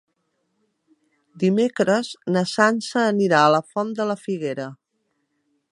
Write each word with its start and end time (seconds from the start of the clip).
Dimecres 1.43 2.09
na 2.37 2.43
Sança 2.53 3.05
anirà 3.11 3.45
a 3.47 3.53
la 3.57 3.61
Font 3.73 3.95
de 4.01 4.13
la 4.13 4.19
Figuera. 4.25 4.69